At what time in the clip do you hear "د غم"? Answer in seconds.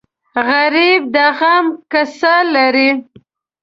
1.15-1.65